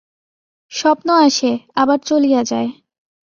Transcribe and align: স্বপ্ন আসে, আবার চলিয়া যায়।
স্বপ্ন 0.71 1.07
আসে, 1.21 1.51
আবার 1.75 1.99
চলিয়া 1.99 2.41
যায়। 2.43 2.69